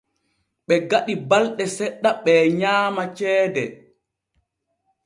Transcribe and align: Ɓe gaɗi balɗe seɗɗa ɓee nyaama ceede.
Ɓe 0.65 0.75
gaɗi 0.89 1.13
balɗe 1.29 1.63
seɗɗa 1.77 2.11
ɓee 2.23 2.41
nyaama 2.59 3.03
ceede. 3.15 3.63